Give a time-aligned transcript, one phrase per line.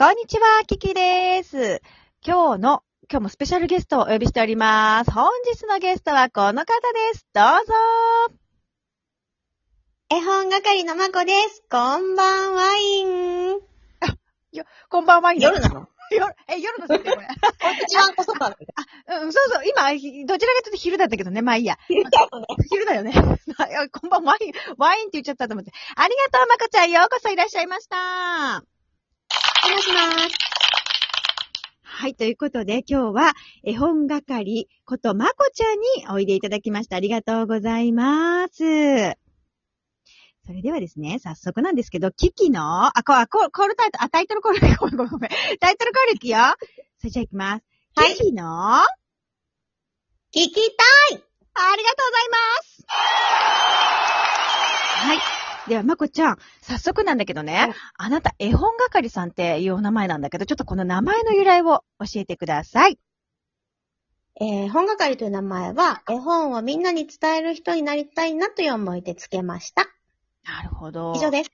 [0.00, 1.82] こんにちは、キキです。
[2.24, 5.10] 今日の、今日もスペシャルゲストをお呼びしております。
[5.10, 7.26] 本日のゲストはこの方です。
[7.34, 7.74] どうぞ。
[10.08, 11.64] 絵本係のまこです。
[11.68, 13.02] こんばんワイ
[13.56, 13.58] ン。
[14.88, 15.34] こんばんは。
[15.34, 15.88] 夜なの？
[16.12, 17.26] 夜、え、夜の設定これ。
[17.82, 18.50] 一番こそば。
[18.50, 21.76] うん、そうそう、今、ひどちらかというと昼だったけどね、まあいいや。
[21.88, 22.46] 昼だよね。
[22.70, 23.12] 昼だよね。
[23.90, 25.72] こんばんは、ワイン、ワインって言っちゃったと思って。
[25.96, 26.90] ありがとう、まこちゃん。
[26.92, 28.62] ようこそいらっしゃいました。
[29.64, 30.48] お願いします。
[31.82, 33.32] はい、ということで、今日は
[33.64, 35.80] 絵本係ことまこちゃん
[36.12, 36.96] においでいただきました。
[36.96, 38.54] ありがとうございます。
[40.46, 45.30] それではですね、早速なんですけど、キキの、あ、こ、あ、ココールタイトル、あ、タイトルコール、 ごめんごめんごめん。
[45.60, 46.38] タイトルコールいくよ。
[46.98, 47.64] それじゃあ行きます。
[47.96, 48.86] はいキキの、あ
[50.32, 50.60] 聞きた
[51.14, 52.84] いりがとうございます。
[55.00, 55.37] はい。
[55.68, 62.98] では、まこちゃん、早速なんだけどね、はいあなた、絵本係さんっていうお名前なんだけど、ちょっとこの名前の由来を教えてください。
[64.40, 69.88] えー、本係という名前は、絵本をみんなに伝える人になりたいなという思いでつけました。
[70.44, 71.12] なるほど。
[71.16, 71.50] 以上です。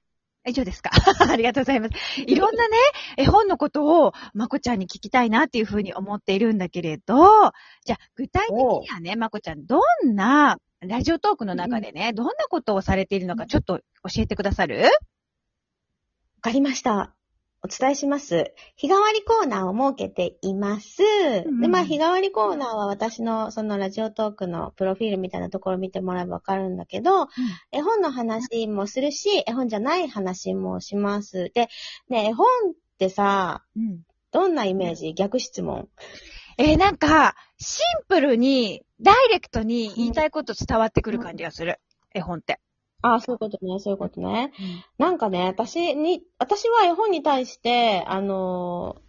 [0.46, 0.90] 以上ですか？
[1.30, 2.20] ありがとうございます。
[2.20, 2.76] いろんなね、
[3.16, 7.52] 絵本のことを、まこちゃんに聞きたいなっていうふうに思っているんだけれど、
[7.84, 13.82] じゃあ、具体的にはね、まこちゃん、どんな、ラジオトークの中でね、どんなことをされているのか、ちょっと教
[14.18, 14.82] えてくださる？
[14.82, 14.90] わ
[16.42, 17.14] かりました。
[17.62, 18.52] お伝えします。
[18.76, 21.02] 日替わりコーナーを設けています。
[21.48, 27.28] んで、まあ、日替わりコーナーは私のそのラジオトークのプロフィールみたいなところを見てもらえばわかるんだけど、
[27.72, 31.50] 絵本の話もするし、絵本じゃない話もします。
[31.54, 31.68] で、
[32.10, 34.02] ね、絵本ってさ、うん。
[34.30, 35.14] どんなイメージ？
[35.14, 35.88] 逆質問。
[36.58, 41.80] えーなんか、シンプルに、ダイレクトに言いたいこと伝わってくる感じがする。
[42.14, 42.60] 絵本って。
[43.02, 44.52] ああ、そういうことね、そういうことね。
[44.98, 49.04] なんかね、私に、私は絵本に対して、あのー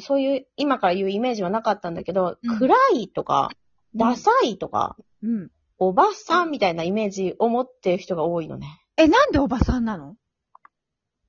[0.00, 3.50] そういう、今から言うイメージはなかったんだけど、うん暗いとか、
[3.94, 5.50] ダサいとか、うん。
[5.78, 8.80] おばさんみたいなイメージを持ってる人が多いのね。
[8.96, 10.16] え、なんでおばさんなの？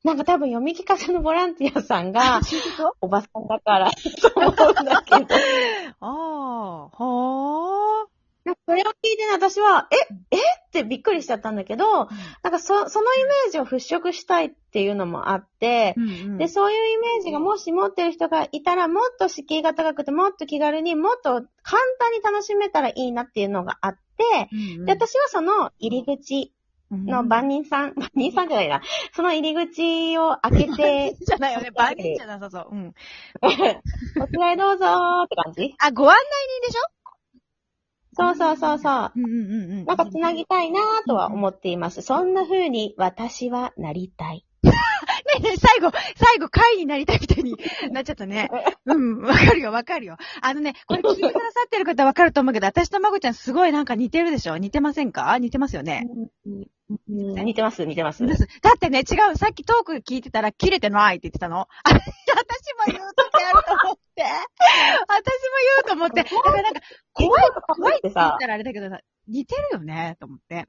[0.03, 2.97] なんか多分読み聞かせのボランティアさんが、そういうこと？
[3.01, 5.25] おばさんだから、そう思うんだけど。
[6.01, 8.07] ああ、はあ。
[8.43, 10.37] なんかそれを聞いてね、私は、え、え？
[10.37, 12.05] ってびっくりしちゃったんだけど、
[12.43, 16.37] なんかそ、そのイメージを払拭したいっていうのもあって、うんうん。
[16.37, 24.85] で、そういうイメージがもし持ってる人がいたら、もっと敷居が高くて、もっと気軽に、もっと簡単に楽しめたらいいなっていうのがあって、うんうん。
[24.85, 26.53] で、私はその入り口
[26.91, 28.81] の番人さん、 番人さんじゃないな、
[29.13, 31.71] その入り口を開けて、 じゃないよね。
[31.75, 32.67] 万人じゃなさそう。
[32.71, 32.93] うん。
[33.41, 36.19] こちらへどうぞーって感じあ、ご案内
[36.61, 36.95] 人でしょ？
[38.17, 39.11] そうそうそうそう。
[39.15, 39.85] うんうんうんうん。
[39.85, 42.01] なんかつなぎたいなーとは思っています。
[42.01, 44.45] そんな風に私はなりたい。
[45.57, 47.55] 最後、最後、会になりたいみたいに
[47.91, 48.49] なっちゃったね。
[48.85, 50.17] うん、わかるよ、わかるよ。
[50.41, 54.57] あのね、これ聞いてくださってる方わかると思うけど、私とまこちゃんすごいなんか似てるでしょ？
[54.57, 55.37] 似てませんか？
[55.39, 56.03] 似てますよね？
[56.45, 56.65] うん
[57.45, 58.23] 似てます、似てます。
[58.27, 58.33] だ
[58.75, 61.61] ってね、違う、さっきトーク聞いてたら、切れてないって言ってたの。
[61.61, 61.99] あ 私も
[62.87, 64.23] 言うときあると思って。
[64.23, 64.31] 私も
[65.07, 66.23] 言うと思って。
[66.23, 66.81] だからなんか、
[67.13, 67.43] 怖い、
[67.75, 70.67] 怖いって言ったらあれだけどさ、似てるよね、と思って。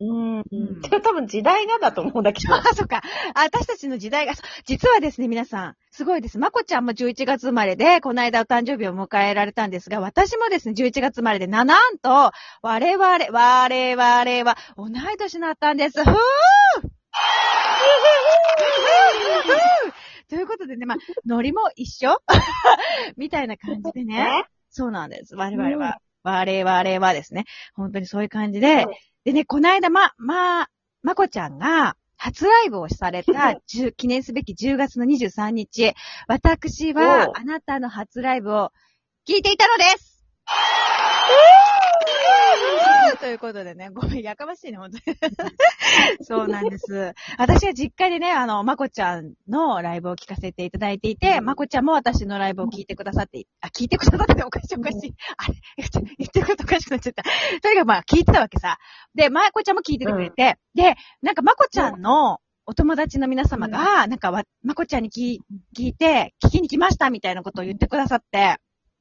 [0.00, 0.38] うん。
[0.38, 0.44] うん
[0.82, 2.54] 多分時代がだと思うんだけど。
[2.54, 3.02] あ、そっか。
[3.34, 6.38] あ私たちの時代が、そう実はですね、皆さん、すごいです。
[6.38, 16.02] まこちゃんも11月生まれで、この間お誕生日を迎えられたんですが、私もですね、11月生まれで、な、なんと、我々、我々は、同い年になったんです。
[16.04, 16.16] ふぅー
[20.28, 22.18] ということでね、まあ、ノリも一緒？
[23.16, 24.44] みたいな感じでね。
[24.70, 25.36] そうなんです。
[25.36, 28.90] 我々は、我々はですね、本当にそういう感じでうん、
[29.26, 30.68] でね、この間、ま、ま、
[31.02, 33.32] まこちゃんが、初ライブをされた、
[33.68, 35.94] 10記念すべき10月の23日、
[36.28, 38.70] 私は、あなたの初ライブを
[39.28, 40.24] 聞いていたのです
[43.26, 45.16] ということでね、 ごめん、やかましいね、本当に。
[46.22, 47.12] そうなんです。
[47.38, 55.14] 私は実家でね、あの、まこちゃんのライブを聞かせていただいていて、まこちゃんも私のライブを聞いてくださって、あ、聞いてくださっておかしいおかしい。
[55.38, 57.24] あれ、言って言ってることおかしくなっちゃった。
[57.24, 58.78] とにかくまあ、聞いてたわけさ。
[59.16, 65.40] で、まこちゃんも聞いててくれて、で、なんかまこちゃんのお友達の皆様が、なんかわ、まこちゃんに聞
[65.76, 68.58] 聞いて、聞きに来ましたみたいなことを言ってくださって、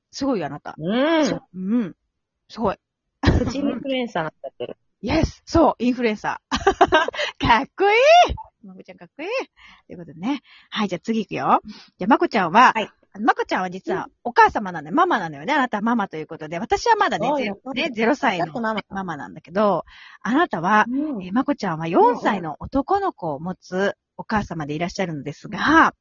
[0.10, 0.74] すごいよ、あなた。
[0.80, 1.42] うん。
[1.54, 1.96] うん。
[2.50, 2.78] すごい。
[3.40, 4.78] プチインフルエンサーになっちゃってる。
[5.02, 6.56] イエスそうインフルエンサー。
[7.48, 7.94] かっこい
[8.32, 8.36] い
[8.66, 9.30] まこちゃんかっこいい
[9.88, 10.42] ということでね。
[10.70, 11.62] はい、じゃあ次行くよ。
[11.98, 12.90] じゃあまこちゃんは、はい
[13.20, 14.96] まこちゃんは実はお母様なのよ。
[14.96, 15.54] ママなのよね。
[15.54, 16.60] あなたはママということで。
[16.60, 17.54] 私はまだね、ね
[17.96, 18.48] 0歳の
[18.90, 19.16] ママ。
[19.16, 19.86] なんだけど、
[20.22, 25.94] あなたは、うんえーまこちゃんは4歳の男の子を持つお母様でいらっしゃるのですが、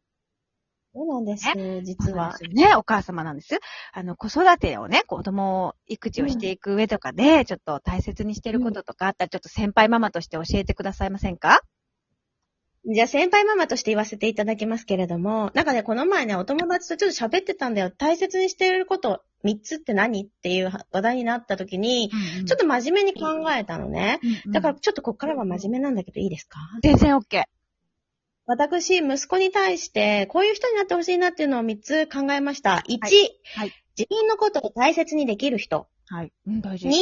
[0.96, 1.48] そうなんです、
[1.82, 2.36] 実は。
[2.52, 3.58] ね、お母様なんです。
[3.92, 11.62] あの、子育てをね、子供を育児をしていく上とかで、ちょっと大切にしてることとかあったら、ちょっと先輩ママとして教えてくださいませんか？
[12.86, 17.90] じゃあ先輩ママとして言わせていただきますけれども、なんかね、この前ね、お友達とちょっと喋ってたんだよ。
[17.90, 20.24] 大切にしていること3つって何？
[20.24, 22.10] っていう話題になった時に、
[22.46, 24.20] ちょっと真面目に考えたのね。
[24.44, 26.60] とだからちょっとこっからは真面目なんだけどいいですか？
[26.82, 27.42] 全然 OK。
[28.46, 32.82] 私、息子に対して、こういう人になってほしいなっていうのを3つ考えました。
[32.88, 32.98] 1、
[33.56, 35.86] はい自分のことを大切にできる人。
[36.08, 36.32] はい。
[36.46, 36.88] うん、大事。
[36.88, 36.92] 2、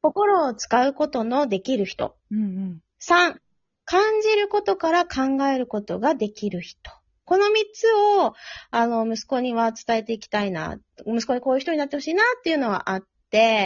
[0.00, 2.16] 心を使うことのできる人。
[2.30, 2.80] うんうん。
[3.00, 3.36] 3、
[3.84, 6.78] 感じることから考えることができる人。
[7.24, 7.86] この3つ
[8.20, 8.34] を、
[8.70, 10.78] あの、息子には伝えていきたいな。
[11.06, 13.06] 息子にこういう人になってほしいなっていうのはあって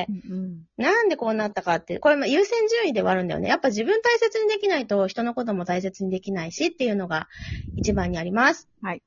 [0.09, 0.67] う、んうん。
[0.77, 3.49] なんでこうなったかって、これも優先順位ではあるんだよね。
[3.49, 7.29] やっぱ自分大切にできないと人のことも大切にできないしっていうのが
[7.77, 8.69] 一番にあります。
[8.83, 9.03] はい。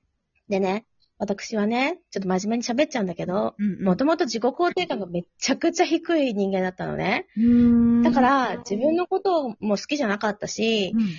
[0.50, 0.86] でね、
[1.20, 7.28] 私はね、ちょっと真面目に喋っちゃうんだけど、うんもともと自己肯定感がめちゃくちゃ低い人間だったのね。
[7.38, 8.04] うん。
[8.04, 11.10] だから、自分のことも好きじゃなかったし、うん、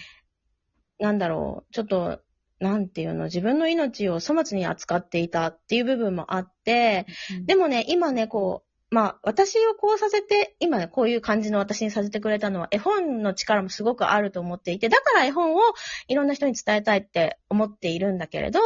[0.98, 2.20] なんだろう、ちょっと、
[2.60, 7.06] なんていうの、自分の命を粗末に扱っていたっていう部分もあって、
[7.46, 15.60] でもね、今ね、こう、まあ、私をこうさせて、今ね、こういう感じの私にさせてくれたのは、絵本の力もすごくあると思っていて、だから絵本を
[16.08, 18.60] いろんな人に伝えたいって思っているんだけれど、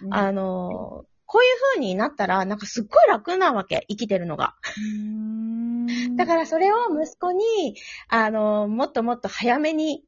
[0.00, 4.56] うんうん、あの、こういう風になったら、なんかすっごい楽なわけ、生きてるのが。
[4.76, 5.70] うん
[6.16, 7.76] だからそれを息子に、
[8.08, 10.04] あの、もっともっと早めに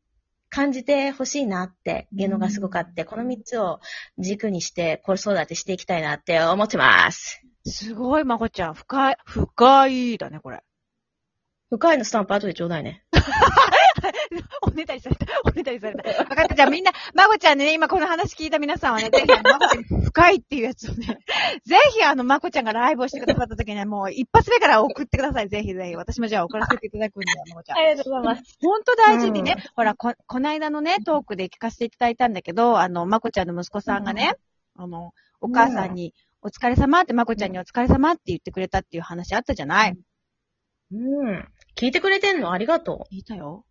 [0.49, 3.81] 感じてほしいなっていうのがすごくあって、この3つを
[4.19, 7.43] 軸にして子育てしていきたいなって思ってます。
[7.65, 8.75] すごい、まこちゃん。
[8.75, 10.63] 深い、深いだね、これ。
[11.71, 13.03] 深いのスタンプ後でちょうだいね。
[14.63, 15.27] おねだりされた。
[15.45, 16.03] おねだりされた。
[16.25, 16.55] 分かった。
[16.55, 21.19] じゃあみんな、まこちゃんね、今この話聞いた皆さんはね、ぜひ、まこちゃんに深いっていうやつをね、
[21.65, 25.49] ぜひあの、まこちゃんがライブをしてくださった時にはもう一発目から送ってください。
[25.49, 25.97] ぜひぜひ。
[25.97, 27.79] 私もじゃあ送らせていただくんだよ、まこちゃん。
[27.79, 28.59] ありがとうございます。
[28.61, 34.35] 本当大事にね、うんほら、こ、こないだのね、トークで聞かせていただいたんだけど、あの、まこちゃんの息子さんがね、
[34.77, 36.15] あの、お母さんに、
[36.45, 39.97] お疲れ様って、まこちゃんにお疲れ様って言ってくれたっていう話あったじゃない、
[40.93, 40.97] う
[41.33, 41.49] ん。
[41.77, 42.51] 聞いてくれてんの？
[42.51, 43.65] ありがと聞いたよ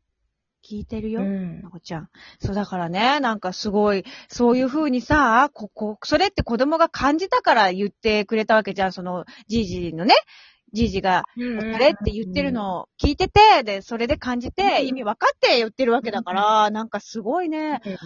[0.63, 1.11] 聞いてるう。
[1.11, 1.69] よ、うんま。
[1.69, 2.09] こちゃん。
[2.39, 10.13] そうだからね、なんかすごい、そういう風にさ、ここ、それって子供が感じたから言ってくれたわけじゃん、その、じいじのね、
[10.73, 11.23] じいじが、あ
[11.77, 17.97] れって言ってるのを聞いてて、で、それで感じて、うん意味分かって言ってるわけだから、なんかすごいね、うん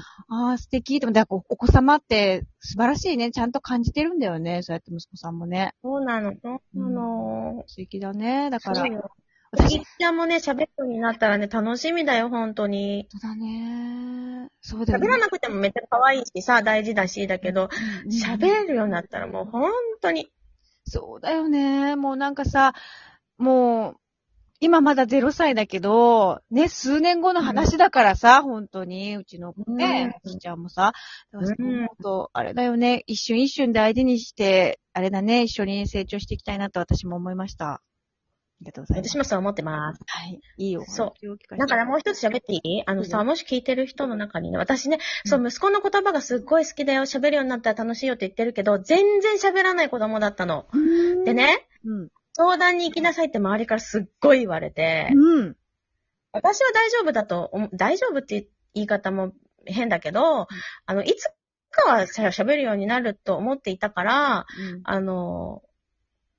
[0.48, 5.74] ああ、素敵と思って、お子様って素晴らしいね、ちゃんと感じてるんだよね、そうやって息子さんもね。
[5.84, 7.64] そうなの、そうなの。
[7.68, 8.84] 素敵だね、だから。
[9.52, 13.08] 私、ちゃんもね、喋るようになったらね、楽しみだよ、本当に。
[13.10, 14.50] そうだね。
[14.62, 15.08] そうだよね。
[15.08, 17.70] 喋らなくてもめっちゃ可愛いしさ、大事だし、だけど、
[18.06, 19.72] うん喋れるようになったらもう本
[20.02, 20.30] 当に。
[20.88, 21.96] そうだよね。
[21.96, 22.74] もうなんかさ、
[23.38, 23.96] もう、
[24.62, 30.94] 今まだ0歳だけど、ね、数年後の話だからさ、本当に、うちの子ね、うんちちゃんもさ、
[31.32, 37.82] だからそううん思うと、あれだよね、一瞬一瞬大事にして、あれだね、一緒に成長していきたいなと私も思いました。
[38.58, 39.10] ありがとうございます。
[39.10, 40.00] 私もそう思ってます。
[40.08, 40.40] はい。
[40.58, 40.84] いいよ。
[40.88, 42.84] そううだからもう一つ喋っていい？
[42.86, 50.68] あのさ、もし聞いてる人の中にね、私ね、そう、息子の言葉がすっごい好きだよ、喋るようになったら楽しいよって言ってるけど、全然喋らない子供だったの。
[51.26, 52.10] で、ね、うん。
[52.34, 55.56] 相談に行きなさいって周りからすっごい言われて、うん。
[56.32, 59.32] 私は大丈夫だと大丈夫って言い方も
[59.66, 60.48] 変だけど、
[60.86, 61.28] あの、いつ
[61.72, 64.46] かはしゃ喋るようになると思っていたから、
[64.84, 65.62] あの、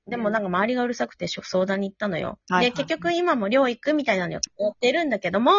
[0.07, 2.39] でもなんか周りがうるさくて相談に行ったのよ。
[2.49, 5.51] はいはいで、結局今も寮行くみたいなのやってるんだけども、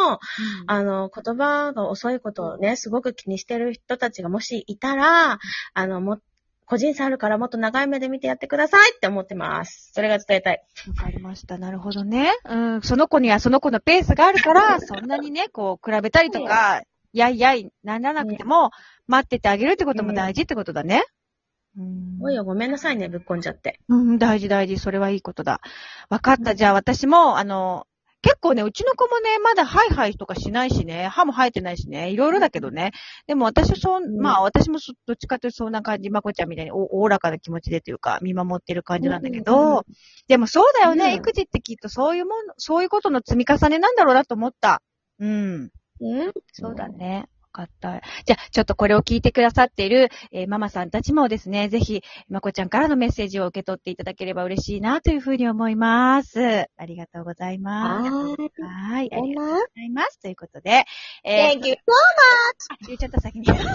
[0.67, 5.39] あの、言葉が遅いことをね、すごく気にしてる人たちがもしいたら、
[5.75, 6.19] あの、も、
[6.65, 9.91] 個人差あるからもっと長い目で見てやってくださいって思ってます。
[9.95, 10.63] それが伝えたい。
[10.89, 11.57] わかりました。
[11.57, 12.33] なるほどね。
[12.45, 12.83] うん。
[12.83, 18.71] その子にはその子のペースがあるから、そんなにね、こう、比べたりとか、やいやい、ならなくても、
[19.07, 21.05] 待っててあげるってことも大事ってことだね。
[21.07, 21.18] う
[21.77, 22.19] ん。
[22.21, 23.81] おいよ、ごめんなさいね、ぶっこんじゃって。
[23.89, 24.79] うん、大事大事。
[24.79, 25.61] それはいいことだ。
[26.09, 26.55] わかった。
[26.55, 27.87] じゃあ私も、あの、
[28.21, 32.91] 結構ね、うちの子もね、まだハイハイとかしないしね、歯も生えてないしね、いろいろだけどね。
[33.29, 39.83] でも私はそう、うんまあ私もそどっちかというとそんな感じ、まこちゃんみたいにおおおらかな気持ちでというか、見守ってる感じなんだけど、うんうん
[40.27, 44.83] でもそうだよね、うん育児ってきっとそういうもの、そういうことの積み重ねなんだろうなと思った。
[45.21, 45.71] うん。
[46.01, 47.29] うんそうだね。
[47.53, 48.01] わかった。
[48.27, 56.67] じゃあ、ちょっとこれを聞いてくださっている、えーママさんたちもですね、ぜひ、まこちゃんからのメッセージを受け取っていただければ嬉しいなというふうに思います。
[56.77, 58.11] ありがとうございます。
[58.63, 59.11] ははい。
[59.13, 59.55] ありがとう。
[59.55, 60.21] ございます。
[60.21, 60.85] ということで、
[61.25, 61.73] えー Thank you.
[61.75, 61.77] あ
[62.87, 63.49] 言っちゃった先に。
[63.51, 63.75] ありがと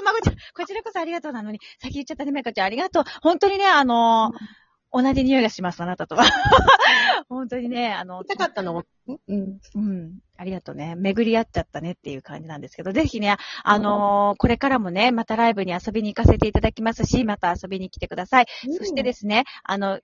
[0.00, 0.34] う、まこちゃん。
[0.34, 1.32] こちらこそありがとう。
[1.32, 3.04] なのに、先言っちゃったね、めかちゃん、ありがとう。
[3.22, 4.62] 本当にね、あのー
[4.94, 6.24] 同じ匂いがします、あなたとは。
[7.30, 8.84] 本当にね、あの、痛かったの？
[9.08, 9.58] うん。
[9.74, 10.18] うん。
[10.42, 10.96] ありがとうね。
[10.96, 18.46] 巡り合っちゃったねっていう感じなんですけど、ぜひね、あのーこれからもね、またライブに遊びに行かせていただきますし、また遊びに来てください。
[18.76, 20.00] そしてですね、あの、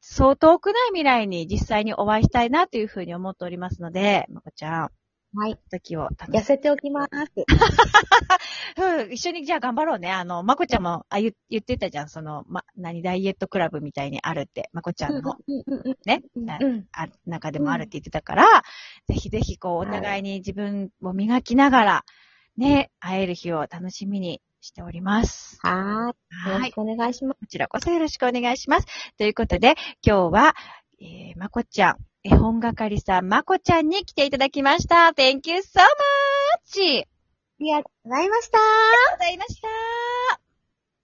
[0.00, 4.90] そう遠くない未来に実際にお会いしたいなというふうに思っておりますので、まこちゃん、
[5.34, 5.58] はい。
[5.70, 7.10] 時を楽し痩せておきます。
[8.76, 10.10] うん、一緒にじゃあ頑張ろうね。
[10.10, 12.08] あの、まこちゃんも、あ、言言ってたじゃん。
[12.08, 15.36] その、ま、何、ダイエットクラブみたいにあるって、まこちゃんの、
[16.04, 16.86] ね、うん。
[16.92, 18.44] あ中でもあるって言ってたから、
[19.06, 22.04] ぜひぜひこう、おはい互いに自分を磨きながら、
[22.56, 25.58] ね、会える日を楽しみにしております。
[25.62, 26.50] はーい。
[26.50, 26.70] よろはい。
[26.70, 27.38] しくお願いします。
[27.40, 28.86] こちらこそよろしくお願いします。
[29.16, 30.54] ということで、今日は、
[31.00, 35.12] えー、まこちゃん、絵本係さん、まこちゃんに来ていただきました。
[35.16, 37.02] Thank you so much!
[37.02, 37.06] あ
[37.58, 38.58] りがとうございました。
[38.58, 38.66] あり
[39.04, 39.68] がとうございました。